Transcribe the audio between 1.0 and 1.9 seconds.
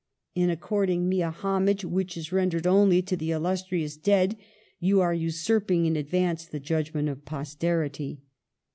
me a homage